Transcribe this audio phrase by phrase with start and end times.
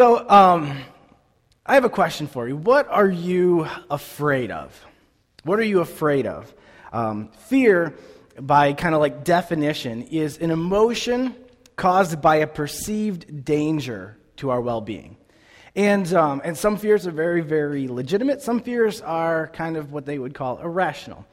[0.00, 0.78] So, um,
[1.66, 2.56] I have a question for you.
[2.56, 4.74] What are you afraid of?
[5.44, 6.54] What are you afraid of?
[6.90, 7.94] Um, fear,
[8.40, 11.34] by kind of like definition, is an emotion
[11.76, 15.18] caused by a perceived danger to our well being.
[15.76, 18.40] And, um, and some fears are very, very legitimate.
[18.40, 21.26] Some fears are kind of what they would call irrational.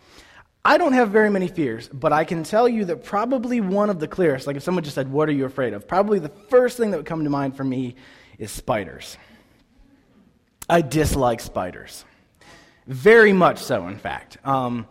[0.66, 4.02] I don't have very many fears, but I can tell you that probably one of
[4.02, 5.88] the clearest, like if someone just said, What are you afraid of?
[5.88, 7.96] Probably the first thing that would come to mind for me
[8.38, 9.18] is spiders.
[10.70, 12.06] I dislike spiders.
[12.86, 14.38] Very much so, in fact.
[14.46, 14.88] Um,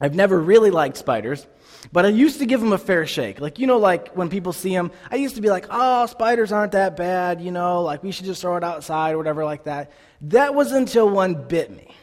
[0.00, 1.46] I've never really liked spiders,
[1.90, 3.40] but I used to give them a fair shake.
[3.40, 6.52] Like, you know, like when people see them, I used to be like, oh, spiders
[6.52, 9.64] aren't that bad, you know, like we should just throw it outside or whatever like
[9.64, 9.92] that.
[10.22, 11.94] That was until one bit me.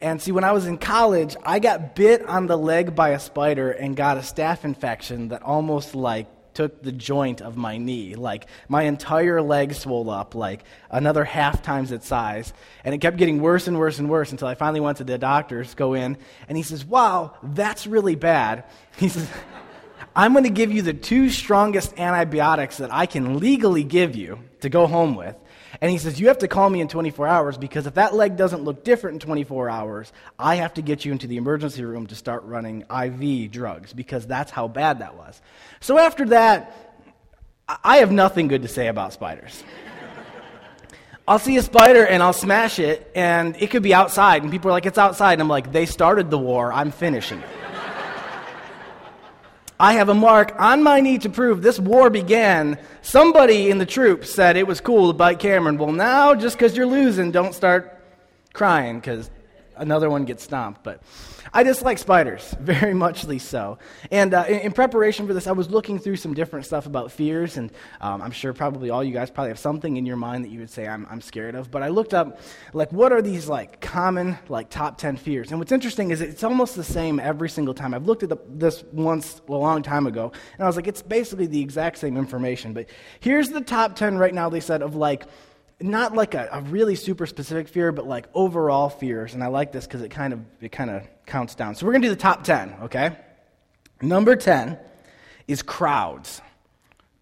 [0.00, 3.20] And see, when I was in college, I got bit on the leg by a
[3.20, 8.14] spider and got a staph infection that almost like took the joint of my knee.
[8.14, 12.52] Like my entire leg swelled up like another half times its size.
[12.84, 15.18] And it kept getting worse and worse and worse until I finally went to the
[15.18, 16.16] doctors, go in,
[16.48, 18.64] and he says, Wow, that's really bad.
[18.98, 19.26] He says,
[20.14, 24.38] I'm going to give you the two strongest antibiotics that I can legally give you
[24.60, 25.34] to go home with.
[25.80, 28.36] And he says, You have to call me in 24 hours because if that leg
[28.36, 32.06] doesn't look different in 24 hours, I have to get you into the emergency room
[32.08, 35.40] to start running IV drugs because that's how bad that was.
[35.80, 36.76] So after that,
[37.82, 39.62] I have nothing good to say about spiders.
[41.28, 44.70] I'll see a spider and I'll smash it, and it could be outside, and people
[44.70, 45.34] are like, It's outside.
[45.34, 47.71] And I'm like, They started the war, I'm finishing it.
[49.82, 52.78] I have a mark on my knee to prove this war began.
[53.02, 55.76] Somebody in the troops said it was cool to bite Cameron.
[55.76, 57.98] Well, now, just because you're losing, don't start
[58.52, 59.28] crying because
[59.76, 60.82] another one gets stomped.
[60.82, 61.02] But
[61.52, 63.78] I dislike spiders, very muchly so.
[64.10, 67.12] And uh, in, in, preparation for this, I was looking through some different stuff about
[67.12, 70.44] fears, and um, I'm sure probably all you guys probably have something in your mind
[70.44, 71.70] that you would say I'm, I'm scared of.
[71.70, 72.40] But I looked up,
[72.72, 75.50] like, what are these like common like top 10 fears?
[75.50, 77.94] And what's interesting is it's almost the same every single time.
[77.94, 81.02] I've looked at the, this once a long time ago, and I was like, it's
[81.02, 82.72] basically the exact same information.
[82.72, 82.86] But
[83.20, 84.48] here's the top 10 right now.
[84.48, 85.24] They said of like
[85.82, 89.34] not like a, a, really super specific fear, but like overall fears.
[89.34, 91.74] And I like this because it kind of it kind of counts down.
[91.74, 93.16] So we're gonna do the top ten, okay?
[94.00, 94.78] Number ten
[95.48, 96.40] is crowds,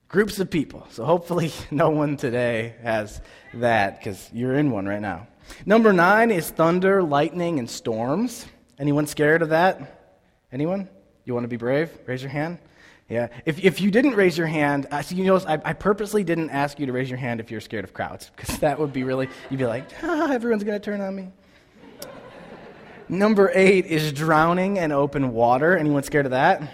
[0.08, 0.86] groups of people.
[0.90, 3.20] So hopefully no one today has
[3.54, 5.26] that because you're in one right now.
[5.66, 8.46] Number nine is thunder, lightning, and storms.
[8.78, 10.16] Anyone scared of that?
[10.52, 10.88] Anyone?
[11.24, 11.90] You want to be brave?
[12.06, 12.58] Raise your hand.
[13.10, 13.28] Yeah.
[13.44, 16.50] If, if you didn't raise your hand, uh, so you notice I, I purposely didn't
[16.50, 19.02] ask you to raise your hand if you're scared of crowds, because that would be
[19.02, 21.28] really, you'd be like, ah, everyone's going to turn on me.
[23.08, 25.76] Number eight is drowning and open water.
[25.76, 26.72] Anyone scared of that?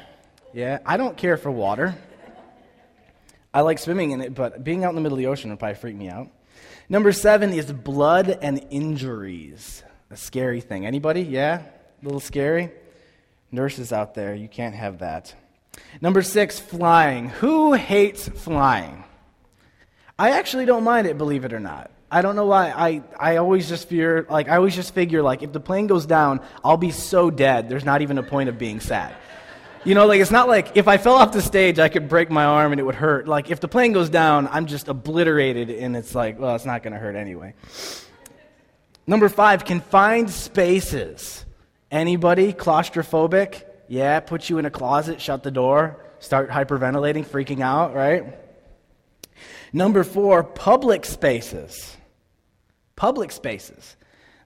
[0.53, 0.81] Yeah.
[0.85, 1.97] I don't care for water.
[3.55, 5.59] I like swimming in it, but being out in the middle of the ocean would
[5.59, 6.29] probably freak me out.
[6.91, 9.83] Number seven is blood and injuries.
[10.11, 10.85] A scary thing.
[10.85, 11.23] Anybody?
[11.23, 11.63] Yeah?
[12.03, 12.71] A little scary?
[13.51, 15.35] Nurses out there, you can't have that.
[16.01, 17.29] Number six, flying.
[17.29, 19.05] Who hates flying?
[20.19, 21.91] I actually don't mind it, believe it or not.
[22.11, 22.71] I don't know why.
[22.71, 26.07] I, I always just fear, like, I always just figure, like, if the plane goes
[26.07, 29.15] down, I'll be so dead, there's not even a point of being sad.
[29.85, 32.31] You know, like, it's not like if I fell off the stage, I could break
[32.31, 33.29] my arm and it would hurt.
[33.29, 36.83] Like, if the plane goes down, I'm just obliterated, and it's like, well, it's not
[36.83, 37.55] going to hurt anyway.
[39.07, 41.45] Number five, confined spaces.
[41.91, 43.63] Anybody claustrophobic?
[43.89, 48.39] Yeah, put you in a closet, shut the door, start hyperventilating, freaking out, right?
[49.73, 51.97] Number four, public spaces.
[52.97, 53.97] Public spaces.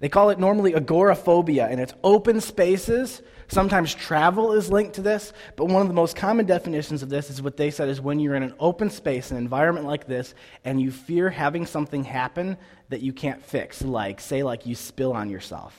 [0.00, 3.22] They call it normally agoraphobia, and it's open spaces.
[3.48, 7.30] Sometimes travel is linked to this, but one of the most common definitions of this
[7.30, 10.34] is what they said is when you're in an open space, an environment like this,
[10.64, 12.56] and you fear having something happen
[12.88, 15.78] that you can't fix, like, say, like you spill on yourself,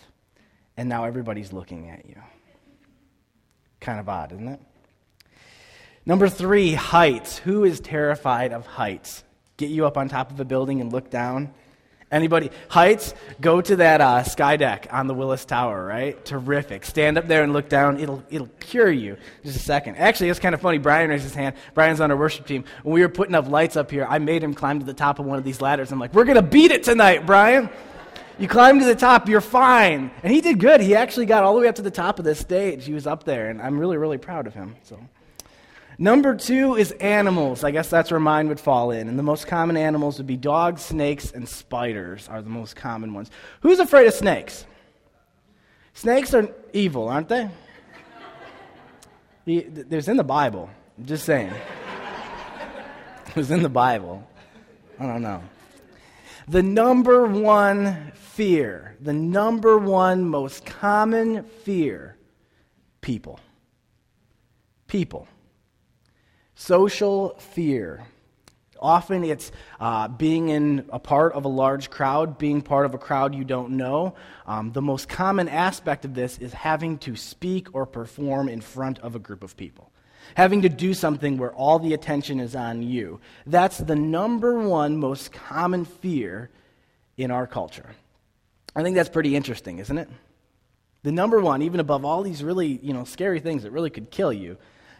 [0.78, 2.16] and now everybody's looking at you.
[3.81, 4.59] Kind of odd, isn't it?
[6.06, 7.40] Number three, heights.
[7.40, 9.24] Who is terrified of heights?
[9.58, 11.53] Get you up on top of a building and look down.
[12.11, 12.52] Anybody?
[12.67, 13.14] Heights?
[13.40, 16.23] Go to that uh, sky deck on the Willis Tower, right?
[16.26, 16.85] Terrific.
[16.85, 18.00] Stand up there and look down.
[18.00, 19.17] It'll, it'll cure you.
[19.44, 19.96] Just a second.
[19.96, 20.78] Actually, it's kind of funny.
[20.78, 21.55] Brian raised his hand.
[21.73, 22.66] Brian's on our worship team.
[22.84, 25.20] When we were putting up lights up here, I made him climb to the top
[25.20, 25.91] of one of these ladders.
[25.91, 27.70] I'm like, we're going to beat it tonight, Brian.
[28.41, 30.09] You climb to the top, you're fine.
[30.23, 30.82] And he did good.
[30.82, 32.85] He actually got all the way up to the top of the stage.
[32.85, 34.76] He was up there, and I'm really, really proud of him.
[34.82, 34.99] So.
[35.99, 37.64] Number two is animals.
[37.64, 39.08] I guess that's where mine would fall in.
[39.08, 43.14] And the most common animals would be dogs, snakes, and spiders are the most common
[43.14, 43.29] ones.
[43.59, 44.66] Who's afraid of snakes?
[45.93, 47.47] Snakes are evil, aren't they?
[49.46, 50.67] There's in the Bible.
[50.97, 51.53] I'm just saying.
[53.28, 54.28] it was in the Bible.
[54.99, 55.43] I don't know.
[56.52, 62.18] The number one fear, the number one most common fear
[63.00, 63.40] people.
[64.86, 65.30] People.
[66.53, 68.06] Social fear.
[68.82, 72.98] Often it's uh, being in a part of a large crowd, being part of a
[72.98, 74.16] crowd you don't know.
[74.46, 79.00] Um, the most common aspect of this is having to speak or perform in front
[79.00, 79.91] of a group of people.
[80.35, 83.19] Having to do something where all the attention is on you.
[83.45, 86.49] That's the number one most common fear
[87.17, 87.89] in our culture.
[88.75, 90.09] I think that's pretty interesting, isn't it?
[91.03, 94.11] The number one, even above all these really you know, scary things that really could
[94.11, 94.57] kill you,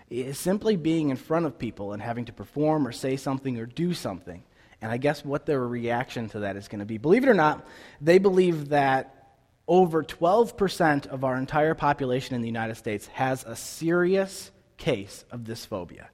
[0.10, 3.66] is simply being in front of people and having to perform or say something or
[3.66, 4.44] do something.
[4.82, 6.98] And I guess what their reaction to that is going to be.
[6.98, 7.66] Believe it or not,
[8.02, 9.36] they believe that
[9.68, 14.52] over 12% of our entire population in the United States has a serious
[14.82, 16.10] case of this phobia.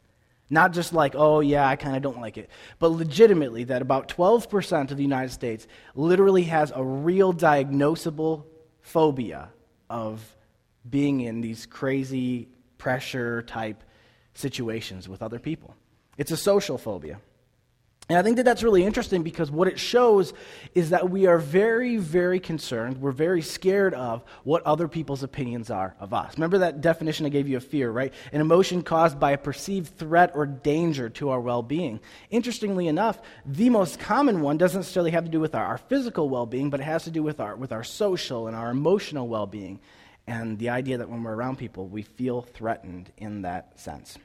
[0.50, 2.50] Not just like, oh, yeah, I kind of don't like it,
[2.80, 8.44] but legitimately that about 12% of the United States literally has a real diagnosable
[8.82, 9.50] phobia
[9.90, 10.22] of
[10.90, 12.48] being in these crazy
[12.78, 13.84] pressure type
[14.34, 15.76] situations with other people.
[16.18, 17.20] It's a social phobia.
[18.10, 20.34] And I think that that's really interesting because what it shows
[20.74, 23.02] is that we are very, very concerned.
[23.02, 26.38] We're very scared of what other people's opinions are of us.
[26.38, 28.14] Remember that definition I gave you of fear, right?
[28.32, 32.00] An emotion caused by a perceived threat or danger to our well being.
[32.30, 36.30] Interestingly enough, the most common one doesn't necessarily have to do with our, our physical
[36.30, 39.28] well being, but it has to do with our, with our social and our emotional
[39.28, 39.82] well being.
[40.28, 44.18] And the idea that when we're around people, we feel threatened in that sense.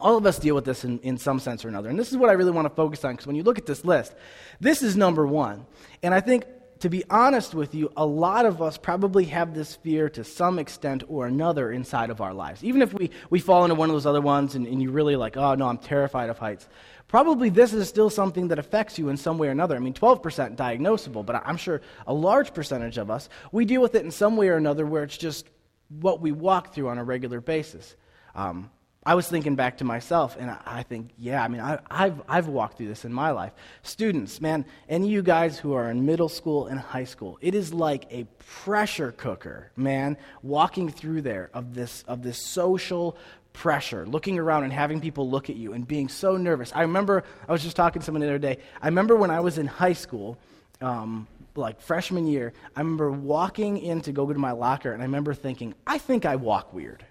[0.00, 1.88] All of us deal with this in, in some sense or another.
[1.88, 3.66] And this is what I really want to focus on because when you look at
[3.66, 4.14] this list,
[4.60, 5.66] this is number one.
[6.02, 6.44] And I think,
[6.80, 10.58] to be honest with you, a lot of us probably have this fear to some
[10.58, 12.62] extent or another inside of our lives.
[12.62, 15.16] Even if we, we fall into one of those other ones and, and you really
[15.16, 16.68] like, oh no, I'm terrified of heights.
[17.08, 19.74] Probably this is still something that affects you in some way or another.
[19.74, 23.94] I mean, 12% diagnosable, but I'm sure a large percentage of us, we deal with
[23.94, 25.48] it in some way or another where it's just
[25.88, 27.96] what we walk through on a regular basis.
[28.34, 28.70] Um,
[29.08, 32.46] I was thinking back to myself, and I, think, yeah, I mean, I, have I've
[32.46, 33.54] walked through this in my life.
[33.82, 37.54] Students, man, any of you guys who are in middle school and high school, it
[37.54, 38.24] is like a
[38.64, 43.16] pressure cooker, man, walking through there of this, of this social
[43.54, 46.70] pressure, looking around and having people look at you and being so nervous.
[46.74, 48.58] I remember, I was just talking to someone the other day.
[48.82, 50.36] I remember when I was in high school,
[50.82, 55.06] um, like freshman year, I remember walking in to go to my locker, and I
[55.06, 57.06] remember thinking, I think I walk weird.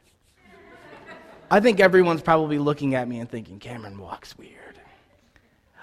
[1.50, 4.80] I think everyone's probably looking at me and thinking, Cameron walks weird.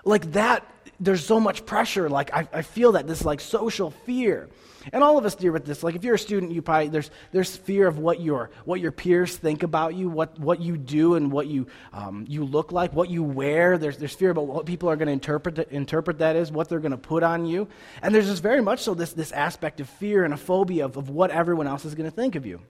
[0.04, 0.66] Like that,
[1.00, 2.08] there's so much pressure.
[2.08, 4.48] Like I, I feel that this like social fear.
[4.92, 5.82] And all of us deal with this.
[5.82, 8.92] Like if you're a student, you probably there's there's fear of what your what your
[8.92, 12.92] peers think about you, what what you do, and what you um, you look like,
[12.92, 13.78] what you wear.
[13.78, 16.80] There's there's fear about what people are going to interpret interpret that is, what they're
[16.80, 17.66] going to put on you.
[18.02, 20.98] And there's just very much so this this aspect of fear and a phobia of,
[20.98, 22.60] of what everyone else is going to think of you.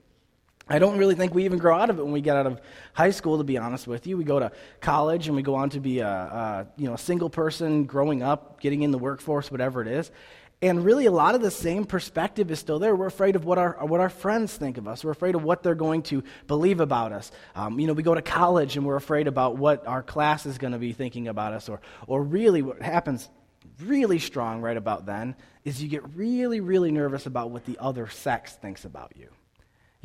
[0.67, 2.59] I don't really think we even grow out of it when we get out of
[2.93, 4.17] high school, to be honest with you.
[4.17, 4.51] We go to
[4.81, 8.23] college and we go on to be a, a, you know, a single person growing
[8.23, 10.09] up, getting in the workforce, whatever it is.
[10.61, 12.95] And really, a lot of the same perspective is still there.
[12.95, 15.03] We're afraid of what our, what our friends think of us.
[15.03, 17.31] We're afraid of what they're going to believe about us.
[17.53, 20.57] Um, you know, we go to college and we're afraid about what our class is
[20.57, 21.69] going to be thinking about us.
[21.69, 23.29] Or, or really, what happens
[23.81, 28.07] really strong right about then is you get really, really nervous about what the other
[28.07, 29.27] sex thinks about you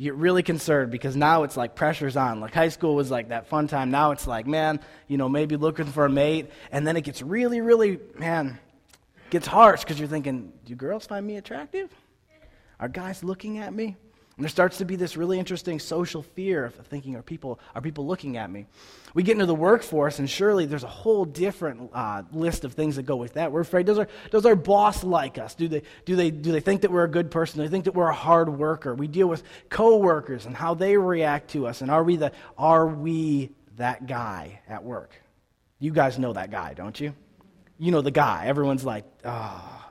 [0.01, 2.39] you get really concerned because now it's like pressure's on.
[2.39, 3.91] Like high school was like that fun time.
[3.91, 6.49] Now it's like, man, you know, maybe looking for a mate.
[6.71, 8.57] And then it gets really, really, man,
[9.29, 11.93] gets harsh because you're thinking, do girls find me attractive?
[12.79, 13.95] Are guys looking at me?
[14.41, 17.81] And there starts to be this really interesting social fear of thinking, are people, are
[17.81, 18.65] people looking at me?
[19.13, 22.95] We get into the workforce, and surely there's a whole different uh, list of things
[22.95, 23.51] that go with that.
[23.51, 25.53] We're afraid, does our, does our boss like us?
[25.53, 27.57] Do they, do, they, do they think that we're a good person?
[27.57, 28.95] Do they think that we're a hard worker?
[28.95, 32.87] We deal with coworkers and how they react to us, and are we, the, are
[32.87, 35.11] we that guy at work?
[35.77, 37.13] You guys know that guy, don't you?
[37.77, 38.47] You know the guy.
[38.47, 39.90] Everyone's like, oh,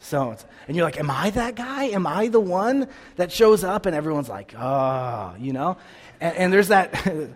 [0.00, 0.36] so
[0.66, 1.84] and you're like am i that guy?
[1.84, 3.86] Am i the one that shows up?
[3.86, 5.76] And everyone's like oh you know?
[6.20, 6.94] And, and there's that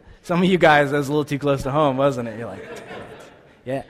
[0.22, 2.38] some of you guys that was a little too close to home wasn't it?
[2.38, 2.82] You're like
[3.64, 3.82] yeah.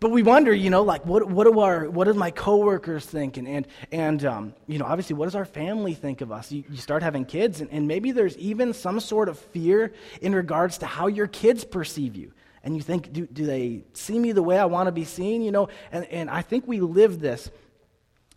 [0.00, 3.36] But we wonder you know like what, what do our what do my coworkers think?
[3.36, 6.50] And and, and um, you know obviously what does our family think of us?
[6.50, 10.34] You, you start having kids and, and maybe there's even some sort of fear in
[10.34, 12.32] regards to how your kids perceive you.
[12.64, 15.42] And you think do, do they see me the way i want to be seen?
[15.42, 15.68] You know?
[15.90, 17.50] And, and i think we live this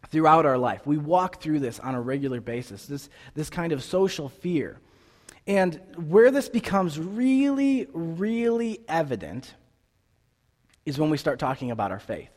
[0.09, 0.85] throughout our life.
[0.85, 4.79] We walk through this on a regular basis, this, this kind of social fear.
[5.47, 9.53] And where this becomes really, really evident
[10.85, 12.29] is when we start talking about our faith.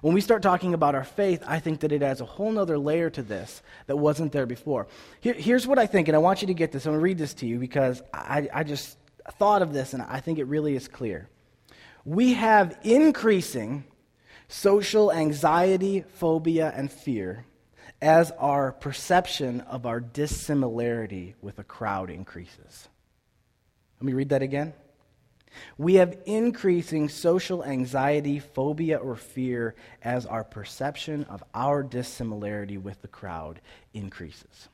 [0.00, 2.76] When we start talking about our faith, I think that it adds a whole other
[2.76, 4.86] layer to this that wasn't there before.
[5.20, 6.84] Here, here's what I think, and I want you to get this.
[6.84, 8.98] I'm going to read this to you because I, I just
[9.38, 11.28] thought of this and I think it really is clear.
[12.04, 13.84] We have increasing
[14.48, 17.44] social anxiety, phobia, and fear
[18.00, 22.88] as our perception of our dissimilarity with a crowd increases.
[23.98, 24.74] Let me read that again.
[25.78, 33.00] We have increasing social anxiety, phobia, or fear as our perception of our dissimilarity with
[33.02, 33.60] the crowd
[33.92, 34.68] increases.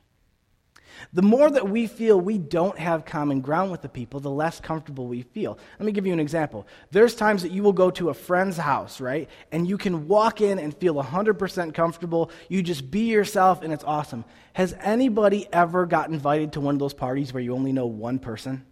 [1.13, 4.59] The more that we feel we don't have common ground with the people, the less
[4.59, 5.57] comfortable we feel.
[5.79, 6.67] Let me give you an example.
[6.91, 9.29] There's times that you will go to a friend's house, right?
[9.51, 12.31] And you can walk in and feel 100% comfortable.
[12.49, 14.25] You just be yourself, and it's awesome.
[14.53, 18.19] Has anybody ever got invited to one of those parties where you only know one
[18.19, 18.65] person?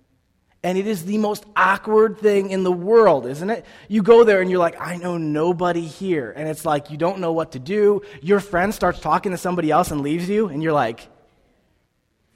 [0.61, 3.65] And it is the most awkward thing in the world, isn't it?
[3.88, 6.33] You go there and you're like, I know nobody here.
[6.35, 8.01] And it's like, you don't know what to do.
[8.21, 11.07] Your friend starts talking to somebody else and leaves you, and you're like,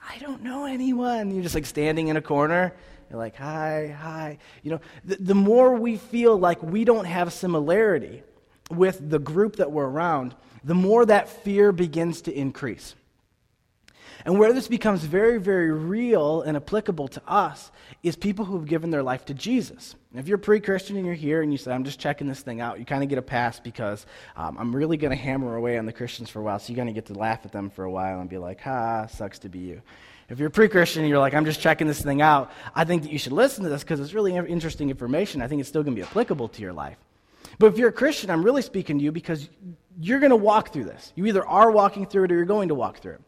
[0.08, 1.32] I don't know anyone.
[1.32, 2.74] You're just like standing in a corner.
[3.10, 4.38] You're like, hi, hi.
[4.62, 8.24] You know, the, the more we feel like we don't have similarity
[8.70, 12.96] with the group that we're around, the more that fear begins to increase.
[14.26, 17.72] And where this becomes very, very real and applicable to us
[18.04, 19.96] is people who have given their life to Jesus.
[20.12, 22.42] And if you're pre Christian and you're here and you say, I'm just checking this
[22.42, 24.06] thing out, you kind of get a pass because
[24.38, 26.60] um, I'm really going to hammer away on the Christians for a while.
[26.60, 28.62] So you're going to get to laugh at them for a while and be like,
[28.62, 29.82] ha, sucks to be you.
[30.30, 33.04] If you're pre Christian and you're like, I'm just checking this thing out, I think
[33.04, 35.42] that you should listen to this because it's really interesting information.
[35.42, 36.98] I think it's still going to be applicable to your life.
[37.60, 39.50] But if you're a Christian, I'm really speaking to you because
[40.00, 41.12] you're going to walk through this.
[41.16, 43.22] You either are walking through it or you're going to walk through it.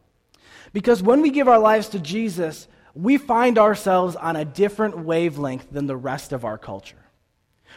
[0.75, 5.71] Because when we give our lives to Jesus, we find ourselves on a different wavelength
[5.71, 7.05] than the rest of our culture.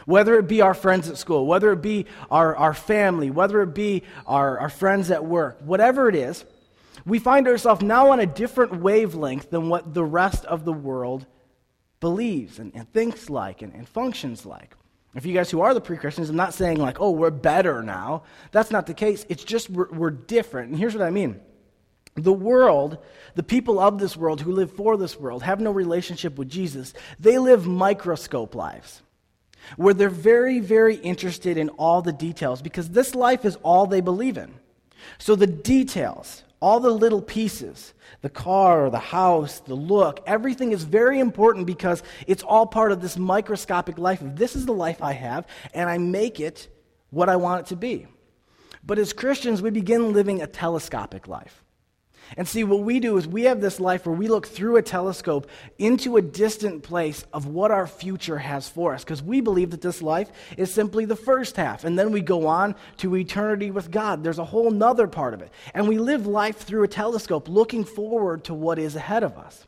[0.05, 3.73] Whether it be our friends at school, whether it be our, our family, whether it
[3.73, 6.43] be our, our friends at work, whatever it is,
[7.05, 11.25] we find ourselves now on a different wavelength than what the rest of the world
[12.01, 14.75] believes and, and thinks like and, and functions like.
[15.15, 17.81] If you guys who are the pre Christians, I'm not saying like, oh, we're better
[17.81, 18.23] now.
[18.51, 19.25] That's not the case.
[19.29, 20.71] It's just we're, we're different.
[20.71, 21.39] And here's what I mean
[22.15, 22.97] the world,
[23.35, 26.93] the people of this world who live for this world, have no relationship with Jesus.
[27.19, 29.01] They live microscope lives
[29.75, 34.01] where they're very, very interested in all the details because this life is all they
[34.01, 34.53] believe in.
[35.17, 40.83] So the details, all the little pieces, the car, the house, the look, everything is
[40.83, 44.19] very important because it's all part of this microscopic life.
[44.21, 46.67] This is the life I have, and I make it
[47.11, 48.07] what I want it to be.
[48.83, 51.63] But as Christians, we begin living a telescopic life.
[52.37, 54.81] And see, what we do is we have this life where we look through a
[54.81, 59.03] telescope into a distant place of what our future has for us.
[59.03, 61.83] Because we believe that this life is simply the first half.
[61.83, 64.23] And then we go on to eternity with God.
[64.23, 65.51] There's a whole nother part of it.
[65.73, 69.65] And we live life through a telescope, looking forward to what is ahead of us.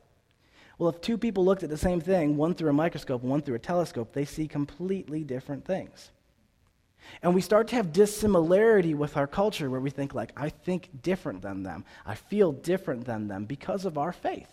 [0.77, 3.56] Well, if two people looked at the same thing, one through a microscope one through
[3.56, 6.10] a telescope, they see completely different things.
[7.22, 10.89] And we start to have dissimilarity with our culture where we think, like, I think
[11.01, 11.86] different than them.
[12.05, 14.50] I feel different than them because of our faith.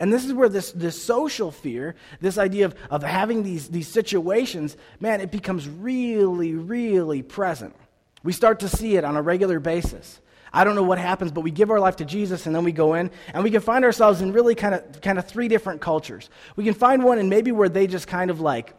[0.00, 3.88] And this is where this, this social fear, this idea of, of having these, these
[3.88, 7.74] situations, man, it becomes really, really present.
[8.22, 10.20] We start to see it on a regular basis.
[10.52, 12.72] I don't know what happens, but we give our life to Jesus and then we
[12.72, 15.80] go in and we can find ourselves in really kind of kind of three different
[15.80, 16.30] cultures.
[16.56, 18.74] We can find one and maybe where they just kind of like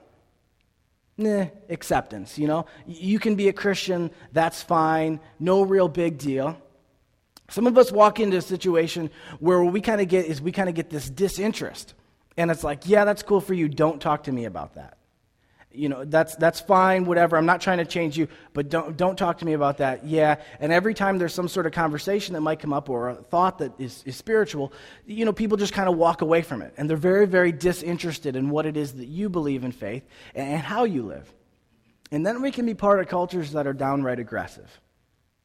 [1.20, 2.66] nah, acceptance, you know?
[2.88, 6.58] You can be a Christian, that's fine, no real big deal.
[7.50, 9.10] Some of us walk into a situation
[9.40, 11.94] where we kind of get is we kind of get this disinterest.
[12.38, 14.99] And it's like, yeah, that's cool for you, don't talk to me about that
[15.72, 19.18] you know that's that's fine whatever i'm not trying to change you but don't don't
[19.18, 20.06] talk to me about that.
[20.06, 23.16] Yeah and every time there's some sort of conversation that might come up or a
[23.16, 24.74] thought that is, is spiritual
[25.06, 28.36] you know people just kind of walk away from it and they're very very disinterested
[28.36, 31.32] in what it is that you believe in faith and how you live.
[32.12, 34.82] And then we can be part of cultures that are downright aggressive.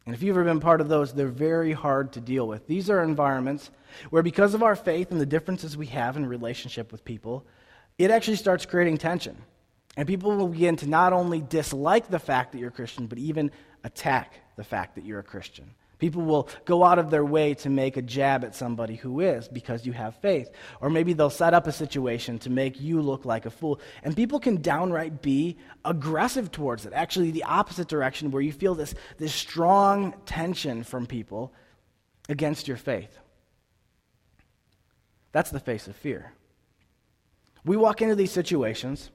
[0.07, 2.67] And if you've ever been part of those they're very hard to deal with.
[2.67, 3.71] These are environments
[4.09, 7.47] where because of our faith and the differences we have in relationship with people
[7.99, 9.37] it actually starts creating tension
[9.97, 13.19] and people will begin to not only dislike the fact that you're a Christian, but
[13.19, 13.51] even
[13.85, 15.71] attack the fact that you're a Christian.
[15.99, 19.47] People will go out of their way to make a jab at somebody who is
[19.49, 20.51] because you have faith.
[20.81, 23.81] Or maybe they'll set up a situation to make you look like a fool.
[24.03, 26.93] And people can downright be aggressive towards it.
[26.93, 31.53] Actually, the opposite direction, where you feel this, this strong tension from people
[32.29, 33.17] against your faith.
[35.33, 36.33] That's the face of fear.
[37.65, 39.11] We walk into these situations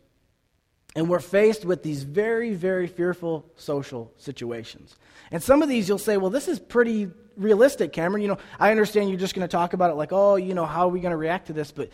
[0.95, 4.95] And we're faced with these very, very fearful social situations.
[5.31, 8.21] And some of these you'll say, well, this is pretty realistic, Cameron.
[8.21, 10.65] You know, I understand you're just going to talk about it like, oh, you know,
[10.65, 11.71] how are we going to react to this?
[11.71, 11.89] But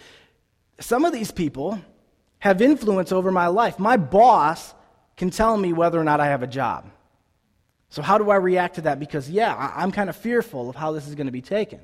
[0.80, 1.80] some of these people
[2.40, 3.80] have influence over my life.
[3.80, 4.74] My boss
[5.18, 6.86] can tell me whether or not I have a job.
[7.90, 9.00] So, how do I react to that?
[9.00, 11.80] Because, yeah, I'm kind of fearful of how this is going to be taken.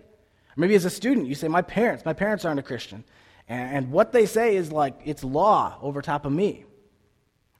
[0.58, 3.03] maybe as a student, you say, My parents, my parents aren't a Christian.
[3.48, 6.65] And what they say is like it's law over top of me.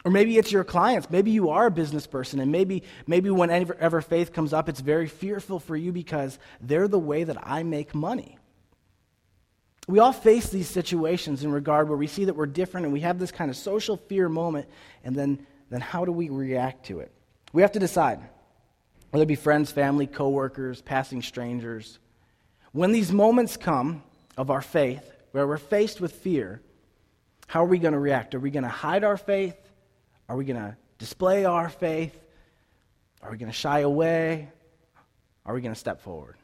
[0.04, 1.10] Or maybe it's your clients.
[1.10, 5.08] Maybe you are a business person, and maybe, maybe whenever faith comes up, it's very
[5.08, 8.38] fearful for you because they're the way that I make money.
[9.88, 13.02] We all face these situations in regard where we see that we're different and we
[13.02, 14.68] have this kind of social fear moment,
[15.04, 17.12] and then, then how do we react to it?
[17.54, 18.20] We have to decide
[19.12, 22.00] whether it be friends, family, coworkers, passing strangers.
[22.72, 24.02] When these moments come
[24.38, 26.62] of our faith, where we're faced with fear,
[27.48, 28.34] how are we going to react?
[28.34, 29.56] Are we going to hide our faith?
[30.32, 32.18] Are we going to display our faith?
[33.22, 34.48] Are we going to shy away?
[35.46, 36.38] Are we going to step forward?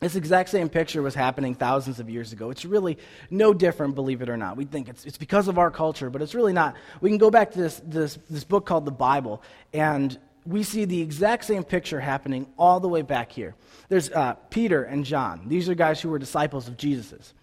[0.00, 2.48] This exact same picture was happening thousands of years ago.
[2.48, 2.96] It's really
[3.28, 4.56] no different, believe it or not.
[4.56, 6.76] We think it's, it's because of our culture, but it's really not.
[7.02, 9.42] We can go back to this, this, this book called the Bible,
[9.74, 13.54] and we see the exact same picture happening all the way back here.
[13.90, 15.42] There's uh, Peter and John.
[15.46, 17.34] These are guys who were disciples of Jesus's.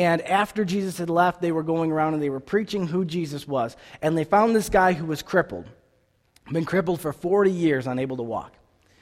[0.00, 3.46] And after Jesus had left, they were going around and they were preaching who Jesus
[3.46, 3.76] was.
[4.00, 5.66] And they found this guy who was crippled,
[6.50, 8.54] been crippled for 40 years, unable to walk.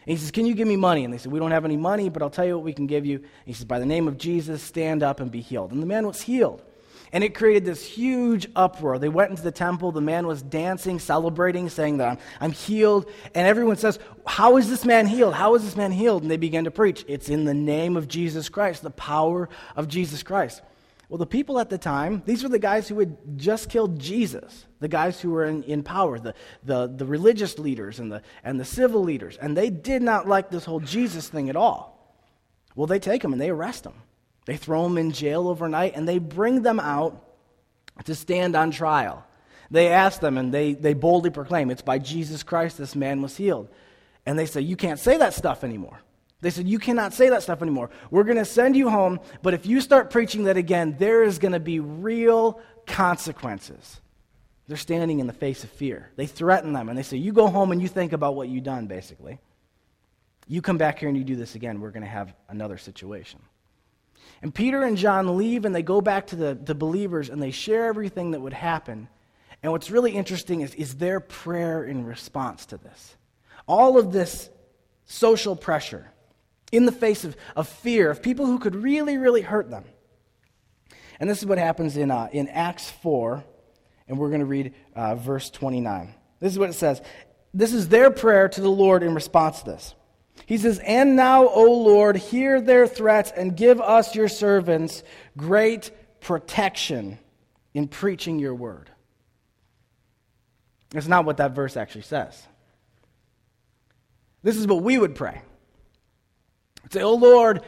[0.05, 1.05] And he says, Can you give me money?
[1.05, 2.89] And they said, We don't have any money, but I'll tell you what we can
[2.89, 3.19] give you.
[3.19, 5.71] And he says, By the name of Jesus, stand up and be healed.
[5.71, 6.65] And the man was healed.
[7.13, 8.99] And it created this huge uproar.
[8.99, 9.93] They went into the temple.
[9.93, 13.09] The man was dancing, celebrating, saying that I'm, I'm, healed.
[13.37, 15.35] And everyone says, How is this man healed?
[15.35, 16.23] How is this man healed?
[16.23, 17.05] And they began to preach.
[17.07, 20.61] It's in the name of Jesus Christ, the power of Jesus Christ.
[21.09, 24.67] Well, the people at the time, these were the guys who had just killed Jesus,
[24.81, 28.61] the guys who were in, in power, the, the, the religious leaders and the, and
[28.61, 29.39] the civil leaders.
[29.39, 32.15] And they did not like this whole Jesus thing at all.
[32.75, 33.95] Well, they take him and they arrest him.
[34.45, 37.25] They throw him in jail overnight and they bring them out
[38.05, 39.25] to stand on trial.
[39.71, 43.37] They ask them and they, they boldly proclaim, It's by Jesus Christ this man was
[43.37, 43.69] healed.
[44.27, 46.01] And they say, You can't say that stuff anymore.
[46.41, 47.91] They said, You cannot say that stuff anymore.
[48.11, 51.39] We're going to send you home, but if you start preaching that again, there is
[51.39, 54.01] going to be real consequences.
[54.69, 56.11] They're standing in the face of fear.
[56.17, 58.65] They threaten them and they say, You go home and you think about what you've
[58.65, 59.41] done, basically.
[60.47, 63.41] You come back here and you do this again, we're going to have another situation.
[64.41, 67.51] And Peter and John leave and they go back to the, the believers and they
[67.51, 69.09] share everything that would happen.
[69.63, 73.17] And what's really interesting is, is their prayer in response to this.
[73.67, 74.49] All of this
[75.05, 76.11] social pressure
[76.73, 79.85] in the face of, of fear, of people who could really, really hurt them.
[81.21, 83.45] And this is what happens in, uh, in Acts 4,
[84.07, 86.15] and we're going to read uh, verse 29.
[86.41, 87.03] This is what it says.
[87.53, 89.95] This is their prayer to the Lord in response to this.
[90.47, 95.03] He says, And now, O Lord, hear their threats and give us, your servants,
[95.37, 97.19] great protection
[97.75, 98.91] in preaching your word.
[100.91, 102.47] That's not what that verse actually says.
[104.43, 105.43] This is what we would pray.
[106.91, 107.63] Say, Oh Lord,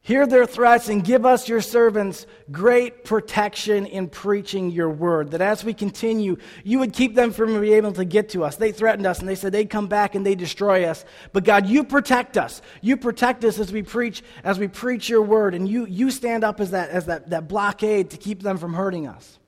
[0.00, 5.32] hear their threats and give us, your servants, great protection in preaching your word.
[5.32, 8.56] That as we continue, you would keep them from being able to get to us.
[8.56, 11.04] They threatened us and they said they'd come back and they'd destroy us.
[11.32, 12.62] But God, you protect us.
[12.80, 15.54] You protect us as we preach, as we preach your word.
[15.54, 18.74] And you, you stand up as that, as that, that blockade to keep them from
[18.74, 19.38] hurting us.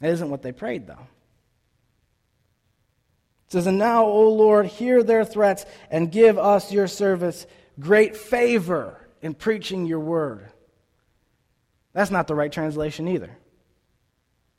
[0.00, 1.06] That isn't what they prayed, though.
[3.52, 7.46] Says, And now, O Lord, hear their threats and give us, your service,
[7.78, 10.48] great favor in preaching your word.
[11.92, 13.36] That's not the right translation either.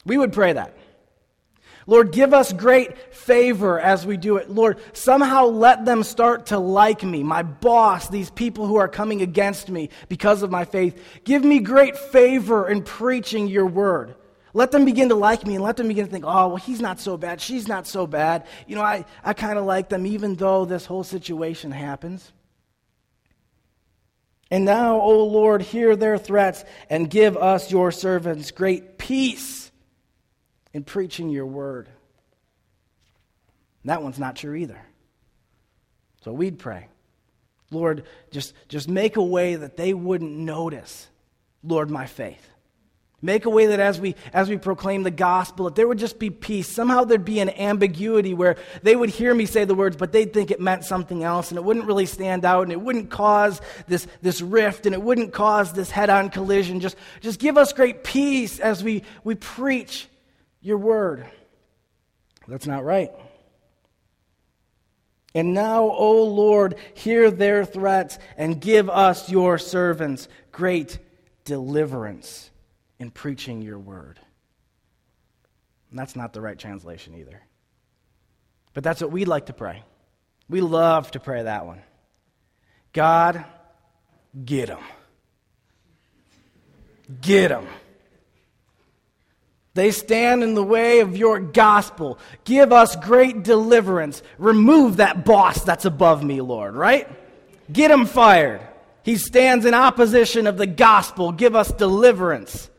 [0.06, 0.78] We would pray that.
[1.88, 4.52] Lord, give us great favor as we do it.
[4.52, 9.24] Lord, somehow let them start to like me, my boss, these people who are coming
[9.24, 11.04] against me because of my faith.
[11.24, 14.14] Give me great favor in preaching your word.
[14.54, 16.80] Let them begin to like me and let them begin to think, oh, well, he's
[16.80, 17.42] not so bad.
[17.42, 18.46] She's not so bad.
[18.68, 22.32] You know, I, I kind of like them even though this whole situation happens.
[24.52, 29.72] And now, O Lord, hear their threats and give us, your servants, great peace
[30.74, 31.90] in preaching your word.
[33.86, 34.80] That one's not true either.
[36.24, 36.88] So we'd pray.
[37.72, 41.08] Lord, just, just make a way that they wouldn't notice,
[41.64, 42.48] Lord, my faith.
[43.24, 46.20] Make a way that as we, as we proclaim the gospel, that there would just
[46.20, 46.68] be peace.
[46.68, 50.34] Somehow there'd be an ambiguity where they would hear me say the words, but they'd
[50.34, 53.62] think it meant something else, and it wouldn't really stand out, and it wouldn't cause
[53.88, 56.82] this, this rift, and it wouldn't cause this head on collision.
[56.82, 60.10] Just, just give us great peace as we, we preach
[60.60, 61.26] your word.
[62.46, 63.10] That's not right.
[65.34, 71.00] And now, O Lord, hear their threats and give us, your servants, great
[71.46, 72.50] deliverance
[73.04, 74.18] in preaching your word.
[75.90, 77.42] And that's not the right translation either.
[78.74, 79.84] But that's what we like to pray.
[80.50, 81.82] We love to pray that one.
[82.94, 83.44] God,
[84.46, 84.80] get them.
[87.22, 87.68] Get them.
[89.74, 92.18] They stand in the way of your gospel.
[92.46, 94.24] Give us great deliverance.
[94.38, 97.10] Remove that boss that's above me, Lord, right?
[97.72, 98.62] Get him fired.
[99.04, 101.34] He stands in opposition of the gospel.
[101.34, 102.70] Give us deliverance.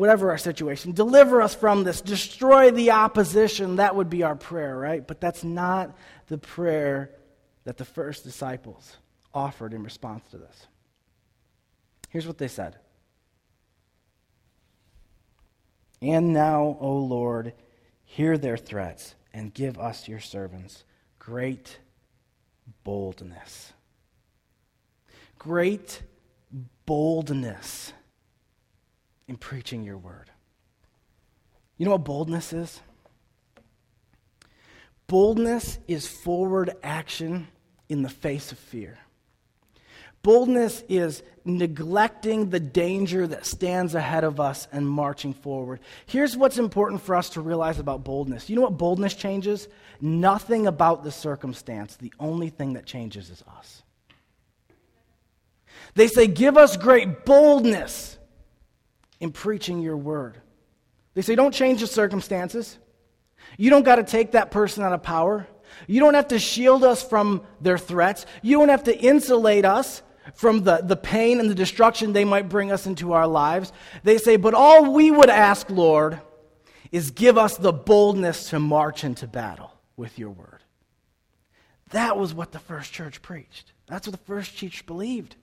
[0.00, 2.00] Whatever our situation, deliver us from this.
[2.00, 3.76] Destroy the opposition.
[3.76, 5.06] That would be our prayer, right?
[5.06, 5.94] But that's not
[6.28, 7.10] the prayer
[7.64, 8.96] that the first disciples
[9.34, 10.68] offered in response to this.
[12.08, 12.78] Here's what they said
[16.00, 17.52] And now, O Lord,
[18.02, 20.82] hear their threats and give us, your servants,
[21.18, 21.78] great
[22.84, 23.74] boldness.
[25.38, 26.00] Great
[26.86, 27.92] boldness
[29.30, 30.28] in preaching your word.
[31.78, 32.80] You know what boldness is?
[35.06, 37.46] Boldness is forward action
[37.88, 38.98] in the face of fear.
[40.22, 45.78] Boldness is neglecting the danger that stands ahead of us and marching forward.
[46.06, 48.50] Here's what's important for us to realize about boldness.
[48.50, 49.68] You know what boldness changes?
[50.00, 51.96] Nothing about the circumstance.
[51.96, 53.84] The only thing that changes is us.
[55.94, 58.18] They say, Give us great boldness
[59.20, 60.40] in preaching your word.
[61.14, 62.78] They say, Don't change the circumstances.
[63.56, 65.46] You don't got to take that person out of power.
[65.86, 68.26] You don't have to shield us from their threats.
[68.42, 70.02] You don't have to insulate us
[70.34, 73.72] from the, the pain and the destruction they might bring us into our lives.
[74.02, 76.20] They say, But all we would ask, Lord,
[76.92, 80.62] is give us the boldness to march into battle with your word.
[81.90, 83.72] That was what the first church preached.
[83.86, 85.36] That's what the first church believed.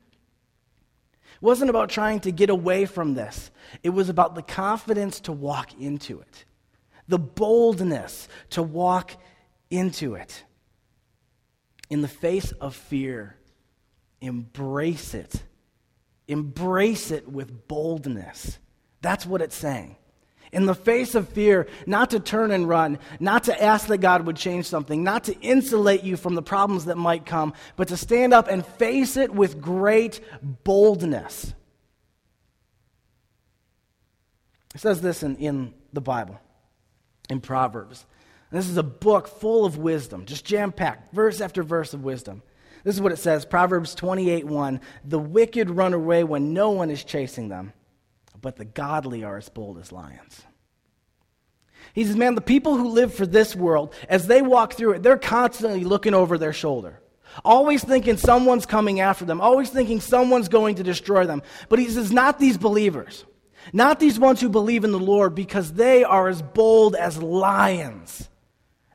[1.36, 3.52] It wasn't about trying to get away from this,
[3.84, 6.46] it was about the confidence to walk into it,
[7.08, 9.16] the boldness to walk
[9.70, 10.44] into it.
[11.90, 13.38] In the face of fear,
[14.22, 15.44] embrace it.
[16.28, 18.60] Embrace it with boldness.
[19.02, 19.96] That's what it's saying.
[20.52, 24.26] In the face of fear, not to turn and run, not to ask that God
[24.26, 27.98] would change something, not to insulate you from the problems that might come, but to
[27.98, 31.54] stand up and face it with great boldness.
[34.74, 36.40] It says this in, in the Bible,
[37.30, 38.06] in Proverbs.
[38.52, 42.04] And this is a book full of wisdom, just jam packed, verse after verse of
[42.04, 42.42] wisdom.
[42.84, 44.80] This is what it says Proverbs 28 1.
[45.04, 47.74] The wicked run away when no one is chasing them,
[48.42, 50.44] but the godly are as bold as lions.
[51.94, 55.04] He says, Man, the people who live for this world, as they walk through it,
[55.04, 57.02] they're constantly looking over their shoulder.
[57.46, 61.42] Always thinking someone's coming after them, always thinking someone's going to destroy them.
[61.70, 63.26] But he says, Not these believers.
[63.74, 68.30] Not these ones who believe in the Lord, because they are as bold as lions.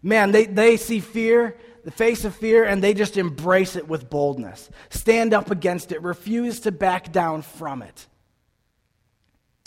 [0.03, 4.09] Man, they, they see fear, the face of fear and they just embrace it with
[4.09, 4.71] boldness.
[4.91, 8.07] Stand up against it, refuse to back down from it.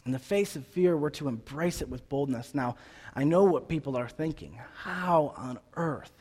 [0.05, 2.53] In the face of fear, we're to embrace it with boldness.
[2.53, 2.75] Now,
[3.15, 4.59] I know what people are thinking.
[4.75, 6.11] How on earth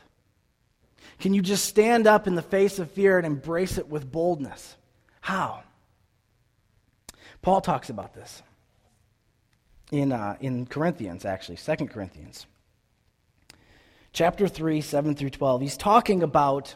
[1.19, 4.75] can you just stand up in the face of fear and embrace it with boldness?
[5.21, 5.63] How?
[7.43, 8.41] Paul talks about this
[9.91, 12.47] in, uh, in Corinthians, actually, Second Corinthians
[14.15, 16.75] chapter 3, 7 through 12, he's talking about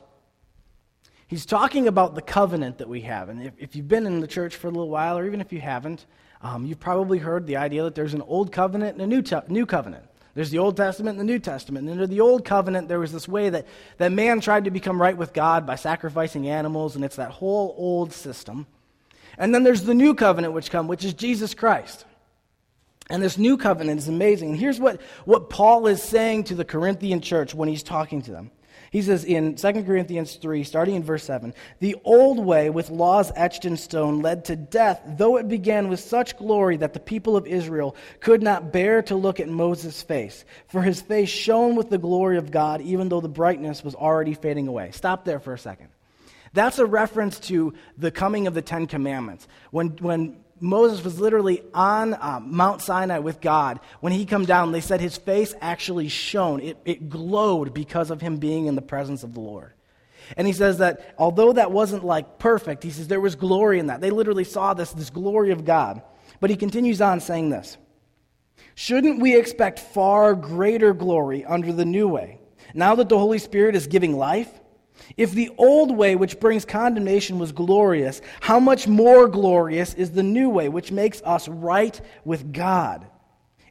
[1.25, 3.29] he's talking about the covenant that we have.
[3.29, 5.53] And if, if you've been in the church for a little while, or even if
[5.53, 6.05] you haven't,
[6.41, 9.47] um, you've probably heard the idea that there's an old covenant and a new, te-
[9.47, 10.05] new covenant.
[10.35, 11.83] There's the Old Testament and the New Testament.
[11.83, 13.65] And under the Old Covenant, there was this way that,
[13.97, 17.75] that man tried to become right with God by sacrificing animals, and it's that whole
[17.77, 18.67] old system.
[19.37, 22.05] And then there's the New Covenant which come, which is Jesus Christ.
[23.09, 24.51] And this new covenant is amazing.
[24.51, 28.31] And here's what, what Paul is saying to the Corinthian church when he's talking to
[28.31, 28.51] them.
[28.91, 33.31] He says in 2 Corinthians 3, starting in verse 7, the old way with laws
[33.35, 37.37] etched in stone led to death, though it began with such glory that the people
[37.37, 41.89] of Israel could not bear to look at Moses' face, for his face shone with
[41.89, 44.91] the glory of God, even though the brightness was already fading away.
[44.91, 45.89] Stop there for a second.
[46.53, 49.47] That's a reference to the coming of the Ten Commandments.
[49.71, 53.79] When, when Moses was literally on uh, Mount Sinai with God.
[53.99, 56.59] When he come down, they said his face actually shone.
[56.59, 59.73] It, it glowed because of him being in the presence of the Lord.
[60.37, 63.87] And he says that although that wasn't like perfect, he says there was glory in
[63.87, 64.01] that.
[64.01, 66.01] They literally saw this, this glory of God.
[66.39, 67.77] But he continues on saying this.
[68.75, 72.39] Shouldn't we expect far greater glory under the new way,
[72.73, 74.58] now that the Holy Spirit is giving life?
[75.17, 80.23] If the old way, which brings condemnation, was glorious, how much more glorious is the
[80.23, 83.07] new way, which makes us right with God?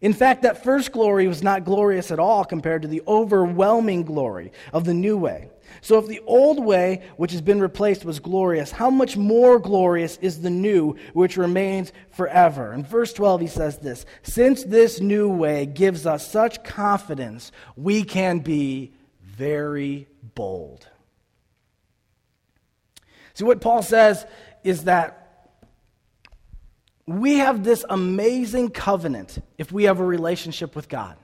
[0.00, 4.52] In fact, that first glory was not glorious at all compared to the overwhelming glory
[4.72, 5.50] of the new way.
[5.80, 10.16] So, if the old way, which has been replaced, was glorious, how much more glorious
[10.18, 12.72] is the new, which remains forever?
[12.72, 18.04] In verse 12, he says this Since this new way gives us such confidence, we
[18.04, 20.88] can be very bold.
[23.38, 24.26] See, what Paul says
[24.64, 25.54] is that
[27.06, 31.16] we have this amazing covenant if we have a relationship with God.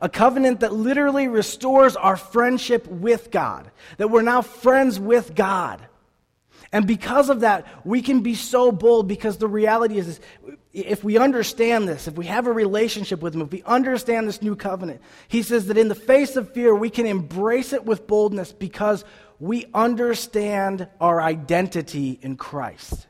[0.00, 5.86] A covenant that literally restores our friendship with God, that we're now friends with God.
[6.72, 10.20] And because of that, we can be so bold because the reality is, is,
[10.72, 14.42] if we understand this, if we have a relationship with Him, if we understand this
[14.42, 18.08] new covenant, He says that in the face of fear, we can embrace it with
[18.08, 19.04] boldness because
[19.42, 23.08] we understand our identity in Christ.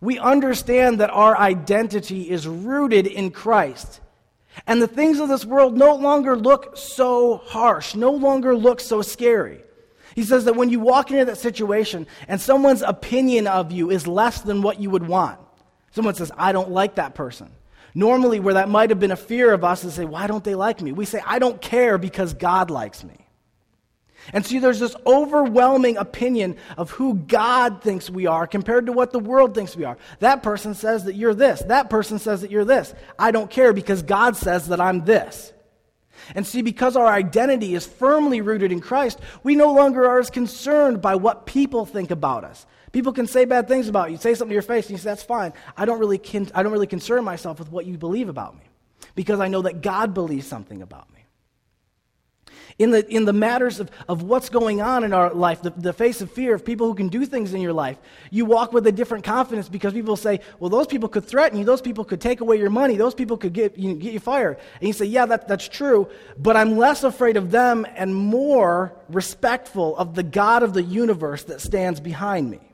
[0.00, 4.00] We understand that our identity is rooted in Christ.
[4.66, 9.02] And the things of this world no longer look so harsh, no longer look so
[9.02, 9.62] scary.
[10.16, 14.08] He says that when you walk into that situation and someone's opinion of you is
[14.08, 15.38] less than what you would want,
[15.92, 17.52] someone says, I don't like that person.
[17.94, 20.56] Normally, where that might have been a fear of us, is say, Why don't they
[20.56, 20.90] like me?
[20.90, 23.28] We say, I don't care because God likes me.
[24.32, 29.12] And see, there's this overwhelming opinion of who God thinks we are compared to what
[29.12, 29.96] the world thinks we are.
[30.20, 31.62] That person says that you're this.
[31.62, 32.94] That person says that you're this.
[33.18, 35.52] I don't care because God says that I'm this.
[36.34, 40.30] And see, because our identity is firmly rooted in Christ, we no longer are as
[40.30, 42.66] concerned by what people think about us.
[42.92, 45.10] People can say bad things about you, say something to your face, and you say,
[45.10, 45.52] That's fine.
[45.76, 48.62] I don't really, con- I don't really concern myself with what you believe about me
[49.14, 51.19] because I know that God believes something about me
[52.80, 55.92] in the, in the matters of, of what's going on in our life, the, the
[55.92, 57.98] face of fear of people who can do things in your life,
[58.30, 61.64] you walk with a different confidence because people say, well, those people could threaten you,
[61.66, 64.56] those people could take away your money, those people could get you, get you fired.
[64.80, 68.94] And you say, yeah, that, that's true, but I'm less afraid of them and more
[69.10, 72.69] respectful of the God of the universe that stands behind me.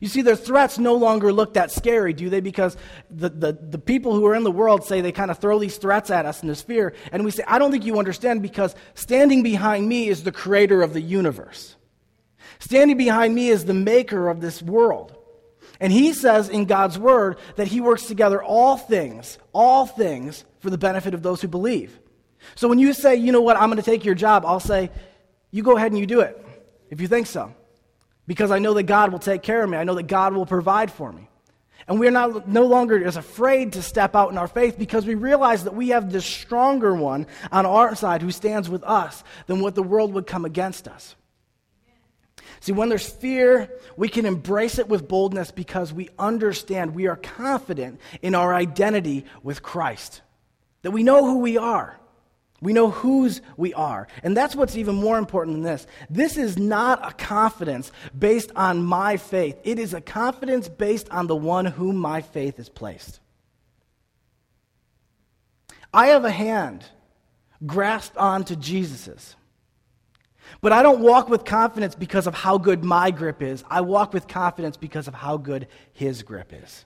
[0.00, 2.40] You see, their threats no longer look that scary, do they?
[2.40, 2.76] Because
[3.10, 5.78] the, the, the people who are in the world say they kind of throw these
[5.78, 6.94] threats at us in this fear.
[7.12, 10.82] And we say, I don't think you understand because standing behind me is the creator
[10.82, 11.76] of the universe.
[12.58, 15.16] Standing behind me is the maker of this world.
[15.80, 20.70] And he says in God's word that he works together all things, all things for
[20.70, 21.98] the benefit of those who believe.
[22.54, 24.90] So when you say, you know what, I'm going to take your job, I'll say,
[25.50, 26.42] you go ahead and you do it
[26.90, 27.54] if you think so
[28.26, 29.76] because I know that God will take care of me.
[29.76, 31.28] I know that God will provide for me.
[31.88, 35.14] And we're not, no longer as afraid to step out in our faith because we
[35.14, 39.60] realize that we have this stronger one on our side who stands with us than
[39.60, 41.14] what the world would come against us.
[42.60, 47.16] See, when there's fear, we can embrace it with boldness because we understand, we are
[47.16, 50.22] confident in our identity with Christ,
[50.82, 52.00] that we know who we are.
[52.60, 54.08] We know whose we are.
[54.22, 55.86] And that's what's even more important than this.
[56.08, 61.26] This is not a confidence based on my faith, it is a confidence based on
[61.26, 63.20] the one whom my faith is placed.
[65.92, 66.84] I have a hand
[67.64, 69.36] grasped onto Jesus's.
[70.60, 73.64] But I don't walk with confidence because of how good my grip is.
[73.68, 76.84] I walk with confidence because of how good his grip is.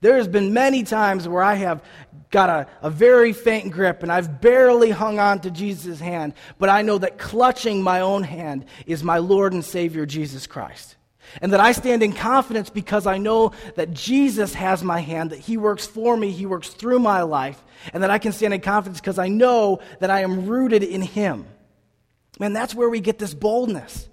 [0.00, 1.82] There has been many times where I have
[2.30, 6.68] got a, a very faint grip and I've barely hung on to Jesus' hand, but
[6.68, 10.96] I know that clutching my own hand is my Lord and Savior, Jesus Christ.
[11.40, 15.38] And that I stand in confidence because I know that Jesus has my hand, that
[15.38, 18.60] He works for me, He works through my life, and that I can stand in
[18.60, 21.46] confidence because I know that I am rooted in Him.
[22.40, 24.08] Man, that's where we get this boldness.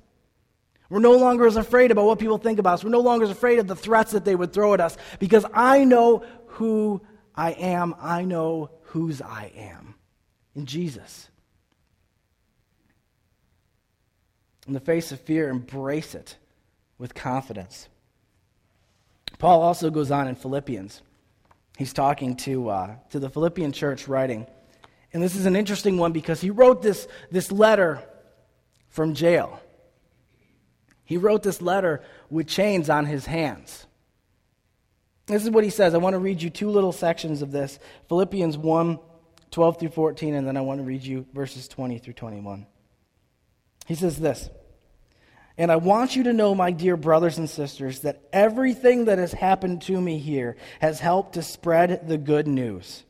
[0.90, 2.84] We're no longer as afraid about what people think about us.
[2.84, 5.46] We're no longer as afraid of the threats that they would throw at us because
[5.54, 7.02] I know who
[7.36, 7.94] I am.
[8.00, 9.96] I know whose I am
[10.56, 11.30] in Jesus.
[14.66, 16.38] In the face of fear, embrace it
[16.98, 17.88] with confidence.
[19.40, 21.02] Paul also goes on in Philippians.
[21.78, 24.48] He's talking to, uh, to the Philippian church, writing.
[25.14, 28.04] And this is an interesting one because he wrote this, this letter
[28.90, 29.62] from jail.
[31.08, 33.88] He wrote this letter with chains on his hands.
[35.26, 35.96] This is what he says.
[35.96, 39.00] I want to read you two little sections of this Philippians 1
[39.50, 42.68] 12 through 14, and then I want to read you verses 20 through 21.
[43.88, 44.50] He says this
[45.58, 49.32] And I want you to know, my dear brothers and sisters, that everything that has
[49.32, 53.06] happened to me here has helped to spread the good news.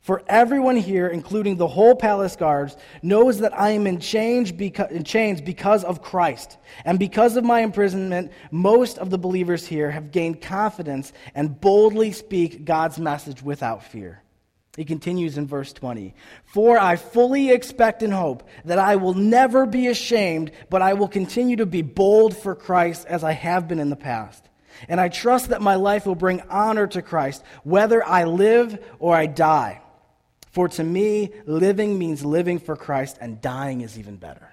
[0.00, 5.04] For everyone here, including the whole palace guards, knows that I am in, beca- in
[5.04, 6.56] chains because of Christ.
[6.86, 12.12] And because of my imprisonment, most of the believers here have gained confidence and boldly
[12.12, 14.22] speak God's message without fear.
[14.74, 16.14] He continues in verse 20
[16.46, 21.08] For I fully expect and hope that I will never be ashamed, but I will
[21.08, 24.48] continue to be bold for Christ as I have been in the past.
[24.88, 29.14] And I trust that my life will bring honor to Christ, whether I live or
[29.14, 29.82] I die.
[30.60, 34.46] For to me, living means living for Christ, and dying is even better.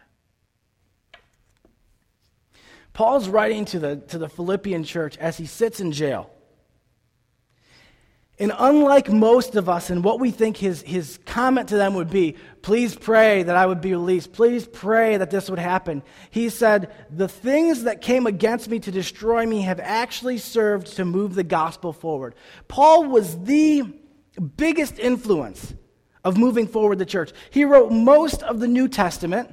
[2.94, 6.30] Paul's writing to the, to the Philippian church as he sits in jail.
[8.40, 12.10] And unlike most of us, and what we think his, his comment to them would
[12.10, 16.48] be, please pray that I would be released, please pray that this would happen, he
[16.48, 21.36] said, The things that came against me to destroy me have actually served to move
[21.36, 22.34] the gospel forward.
[22.70, 23.84] Paul was the
[24.56, 25.74] biggest influence
[26.28, 27.32] of moving forward the church.
[27.50, 29.50] He wrote most of the New Testament.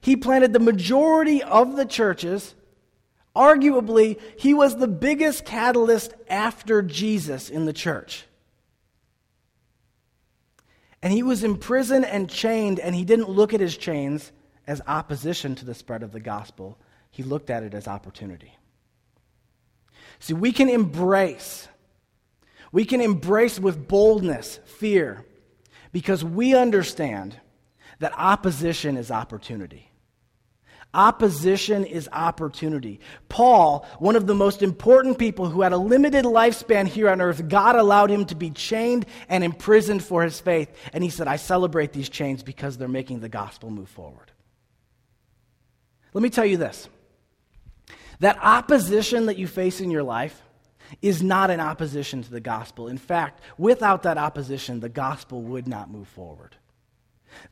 [0.00, 2.56] He planted the majority of the churches.
[3.36, 8.24] Arguably, he was the biggest catalyst after Jesus in the church.
[11.00, 14.32] And he was in prison and chained, and he didn't look at his chains
[14.66, 16.80] as opposition to the spread of the gospel.
[17.12, 18.58] He looked at it as opportunity.
[20.18, 21.68] See, we can embrace,
[22.72, 25.26] we can embrace with boldness fear
[25.92, 27.36] because we understand
[28.00, 29.88] that opposition is opportunity.
[30.94, 33.00] Opposition is opportunity.
[33.30, 37.48] Paul, one of the most important people who had a limited lifespan here on earth,
[37.48, 40.70] God allowed him to be chained and imprisoned for his faith.
[40.92, 44.32] And he said, I celebrate these chains because they're making the gospel move forward.
[46.12, 46.88] Let me tell you this
[48.20, 50.40] that opposition that you face in your life
[51.00, 52.88] is not in opposition to the gospel.
[52.88, 56.56] In fact, without that opposition, the gospel would not move forward.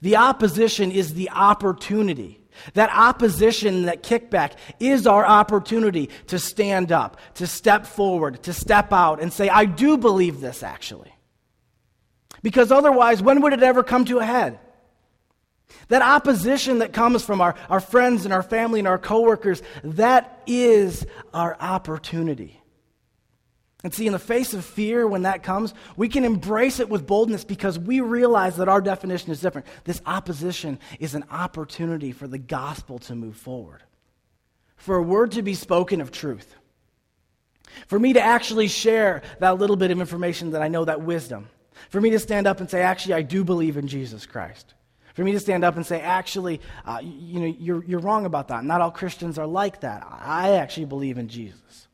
[0.03, 2.41] The opposition is the opportunity.
[2.75, 8.93] That opposition, that kickback, is our opportunity to stand up, to step forward, to step
[8.93, 11.13] out and say, I do believe this actually.
[12.43, 14.59] Because otherwise, when would it ever come to a head?
[15.89, 20.43] That opposition that comes from our, our friends and our family and our coworkers, that
[20.47, 22.60] is our opportunity.
[23.83, 27.07] And see, in the face of fear, when that comes, we can embrace it with
[27.07, 29.67] boldness because we realize that our definition is different.
[29.85, 33.83] This opposition is an opportunity for the gospel to move forward,
[34.77, 36.55] for a word to be spoken of truth,
[37.87, 41.49] for me to actually share that little bit of information that I know, that wisdom,
[41.89, 44.75] for me to stand up and say, actually, I do believe in Jesus Christ.
[45.15, 48.49] For me to stand up and say, actually, uh, you know, you're, you're wrong about
[48.49, 48.65] that.
[48.65, 50.07] Not all Christians are like that.
[50.09, 51.89] I actually believe in Jesus.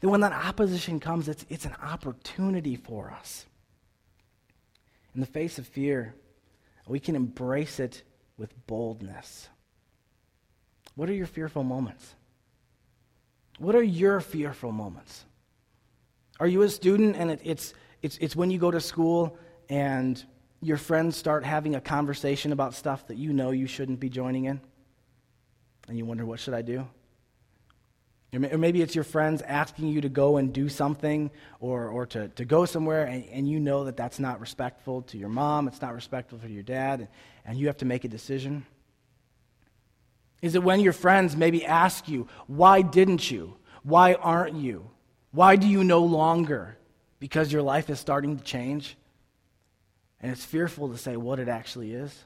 [0.00, 3.46] Then when that opposition comes, it's, it's an opportunity for us.
[5.14, 6.14] In the face of fear,
[6.86, 8.02] we can embrace it
[8.36, 9.48] with boldness.
[10.94, 12.14] What are your fearful moments?
[13.58, 15.24] What are your fearful moments?
[16.38, 20.22] Are you a student and it, it's, it's, it's when you go to school and
[20.60, 24.44] your friends start having a conversation about stuff that you know you shouldn't be joining
[24.44, 24.60] in?
[25.88, 26.86] And you wonder, what should I do?
[28.32, 32.28] Or maybe it's your friends asking you to go and do something or, or to,
[32.28, 35.80] to go somewhere, and, and you know that that's not respectful to your mom, it's
[35.80, 37.08] not respectful to your dad, and,
[37.46, 38.66] and you have to make a decision?
[40.42, 43.56] Is it when your friends maybe ask you, Why didn't you?
[43.82, 44.90] Why aren't you?
[45.30, 46.76] Why do you no longer?
[47.20, 48.96] Because your life is starting to change?
[50.20, 52.24] And it's fearful to say what it actually is.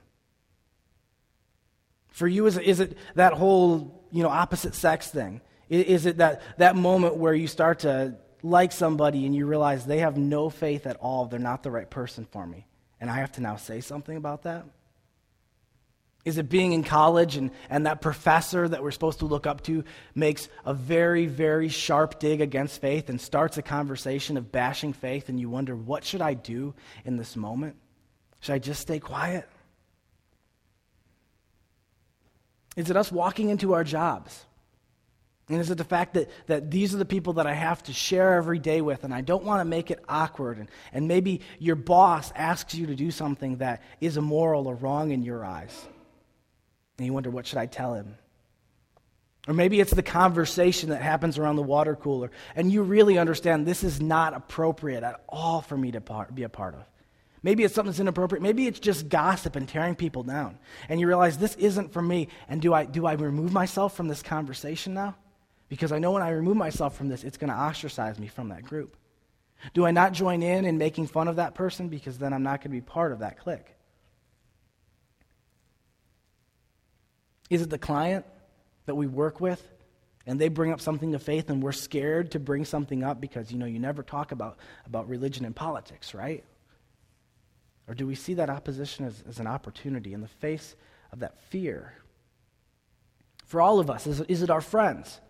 [2.09, 5.41] For you, is is it that whole you know, opposite sex thing?
[5.71, 9.99] Is it that, that moment where you start to like somebody and you realize they
[10.01, 12.67] have no faith at all, they're not the right person for me,
[13.01, 14.67] and I have to now say something about that?
[16.25, 19.63] Is it being in college and, and that professor that we're supposed to look up
[19.63, 24.93] to makes a very, very sharp dig against faith and starts a conversation of bashing
[24.93, 26.75] faith, and you wonder, what should I do
[27.05, 27.77] in this moment?
[28.41, 29.49] Should I just stay quiet?
[32.77, 34.45] Is it us walking into our jobs?
[35.51, 37.93] And is it the fact that, that these are the people that I have to
[37.93, 40.59] share every day with, and I don't want to make it awkward?
[40.59, 45.11] And, and maybe your boss asks you to do something that is immoral or wrong
[45.11, 45.77] in your eyes.
[46.99, 48.15] And you wonder, what should I tell him?
[49.49, 53.67] Or maybe it's the conversation that happens around the water cooler, and you really understand
[53.67, 56.85] this is not appropriate at all for me to be a part of.
[57.43, 58.43] Maybe it's something that's inappropriate.
[58.43, 60.59] Maybe it's just gossip and tearing people down.
[60.89, 62.29] And you realize this isn't for me.
[62.49, 65.17] And do I, do I remove myself from this conversation now?
[65.71, 68.49] Because I know when I remove myself from this, it's going to ostracize me from
[68.49, 68.97] that group.
[69.73, 72.61] Do I not join in in making fun of that person because then I'm not
[72.61, 73.77] going to be part of that clique?
[77.49, 78.27] Is it the client
[78.87, 79.65] that we work with
[80.27, 83.53] and they bring up something of faith and we're scared to bring something up because
[83.53, 86.45] you know you never talk about, about religion and politics, right?
[87.87, 90.75] Or do we see that opposition as, as an opportunity in the face
[91.13, 91.95] of that fear?
[93.47, 95.21] For all of us, is, is it our friends?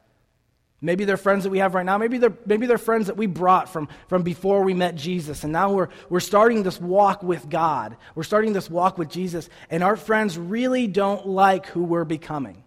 [0.83, 1.99] Maybe they're friends that we have right now.
[1.99, 5.45] Maybe they're, maybe they're friends that we brought from, from before we met Jesus.
[5.45, 7.97] And now we're, we're starting this walk with God.
[8.15, 9.51] We're starting this walk with Jesus.
[9.69, 12.65] And our friends really don't like who we're becoming.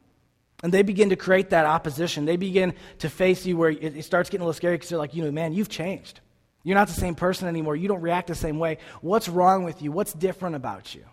[0.62, 2.26] And they begin to create that opposition.
[2.26, 5.00] They begin to face you where it, it starts getting a little scary because they're
[5.00, 6.20] like, you know, man, you've changed.
[6.64, 7.76] You're not the same person anymore.
[7.76, 8.78] You don't react the same way.
[9.02, 9.92] What's wrong with you?
[9.92, 11.04] What's different about you?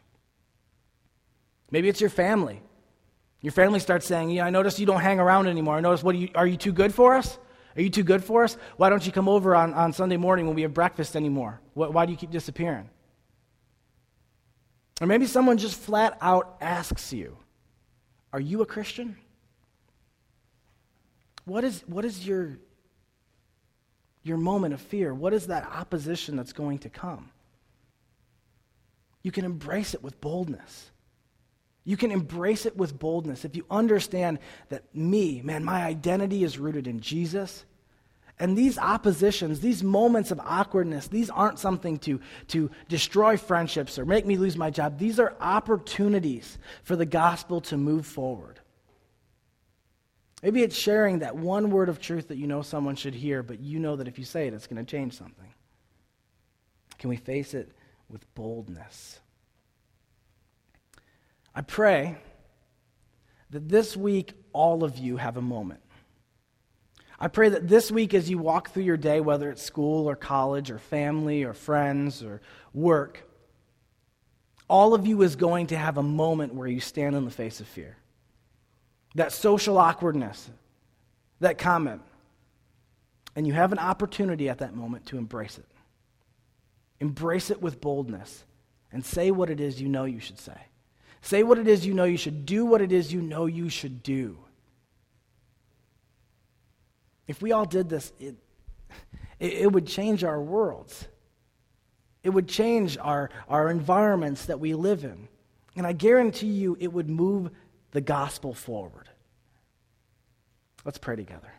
[1.70, 2.62] Maybe it's your family.
[3.40, 5.76] Your family starts saying, Yeah, I notice you don't hang around anymore.
[5.76, 7.38] I notice, what are you, are you too good for us?
[7.76, 8.56] Are you too good for us?
[8.76, 11.60] Why don't you come over on, on Sunday morning when we have breakfast anymore?
[11.74, 12.90] What, why do you keep disappearing?
[15.00, 17.36] Or maybe someone just flat out asks you,
[18.32, 19.16] Are you a Christian?
[21.44, 22.58] What is, what is your
[24.22, 25.14] your moment of fear?
[25.14, 27.30] What is that opposition that's going to come?
[29.22, 30.90] You can embrace it with boldness.
[31.90, 34.38] You can embrace it with boldness if you understand
[34.68, 37.64] that me, man, my identity is rooted in Jesus.
[38.38, 44.04] And these oppositions, these moments of awkwardness, these aren't something to, to destroy friendships or
[44.04, 45.00] make me lose my job.
[45.00, 48.60] These are opportunities for the gospel to move forward.
[50.44, 53.58] Maybe it's sharing that one word of truth that you know someone should hear, but
[53.58, 55.52] you know that if you say it, it's going to change something.
[57.00, 57.72] Can we face it
[58.08, 59.18] with boldness?
[61.60, 62.16] I pray
[63.50, 65.82] that this week all of you have a moment.
[67.18, 70.16] I pray that this week, as you walk through your day, whether it's school or
[70.16, 72.40] college or family or friends or
[72.72, 73.28] work,
[74.68, 77.60] all of you is going to have a moment where you stand in the face
[77.60, 77.98] of fear
[79.14, 80.48] that social awkwardness,
[81.40, 82.00] that comment.
[83.36, 85.68] And you have an opportunity at that moment to embrace it.
[87.00, 88.44] Embrace it with boldness
[88.90, 90.69] and say what it is you know you should say.
[91.22, 93.68] Say what it is you know you should do, what it is you know you
[93.68, 94.38] should do.
[97.26, 98.36] If we all did this, it,
[99.38, 101.06] it, it would change our worlds.
[102.22, 105.28] It would change our, our environments that we live in.
[105.76, 107.50] And I guarantee you, it would move
[107.92, 109.08] the gospel forward.
[110.84, 111.52] Let's pray together.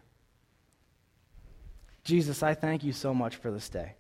[2.03, 3.93] Jesus, I thank you so much for this day.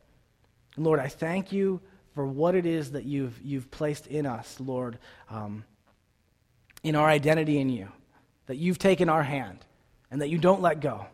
[0.77, 1.81] Lord, I thank you
[2.13, 4.97] for what it is that you've, you've placed in us, Lord,
[5.29, 5.63] um,
[6.83, 7.89] in our identity in you,
[8.47, 9.59] that you've taken our hand
[10.09, 11.05] and that you don't let go.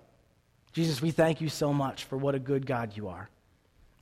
[0.74, 3.30] Jesus, we thank you so much for what a good God you are.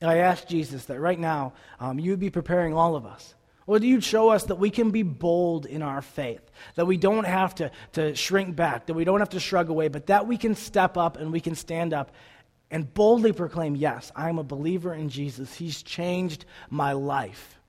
[0.01, 3.35] And I ask Jesus that right now um, you would be preparing all of us
[3.67, 7.25] Lord, you'd show us that we can be bold in our faith, that we don't
[7.25, 10.37] have to, to shrink back, that we don't have to shrug away, but that we
[10.37, 12.11] can step up and we can stand up
[12.71, 15.53] and boldly proclaim, Yes, I'm a believer in Jesus.
[15.53, 17.59] He's changed my life.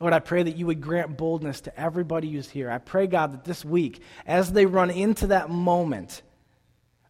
[0.00, 2.70] Lord, I pray that you would grant boldness to everybody who's here.
[2.70, 6.22] I pray, God, that this week, as they run into that moment,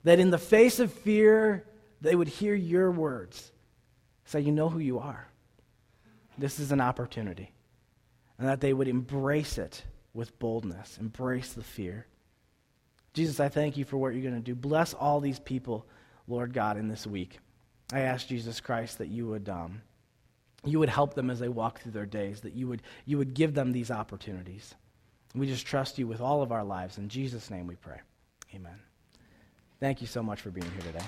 [0.03, 1.65] that in the face of fear,
[2.01, 3.53] they would hear your words.
[4.25, 5.29] Say, You know who you are.
[6.37, 7.53] This is an opportunity
[8.41, 9.85] and that they would embrace it
[10.15, 12.07] with boldness, embrace the fear.
[13.13, 14.55] Jesus, I thank you for what you're going to do.
[14.55, 15.87] Bless all these people,
[16.31, 17.39] Lord God, in this week.
[17.93, 19.83] I ask Jesus Christ that you would, um,
[20.65, 23.35] you would help them as they walk through their days, that you would, you would
[23.35, 24.75] give them these opportunities.
[25.35, 26.99] We just trust you with all of our lives.
[26.99, 28.01] In Jesus' name we pray.
[28.55, 28.79] Amen.
[29.81, 31.05] Thank you so much for being here today.